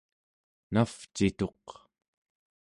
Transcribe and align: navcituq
navcituq 0.73 1.65